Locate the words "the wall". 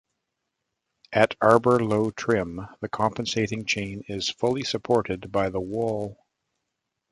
5.49-6.17